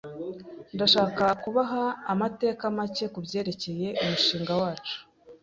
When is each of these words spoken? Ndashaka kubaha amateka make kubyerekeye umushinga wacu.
Ndashaka 0.75 1.25
kubaha 1.41 1.83
amateka 2.13 2.63
make 2.77 3.05
kubyerekeye 3.13 3.87
umushinga 4.01 4.53
wacu. 4.61 4.97